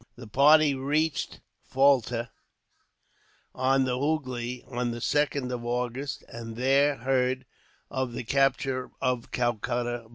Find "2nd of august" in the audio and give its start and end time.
4.99-6.23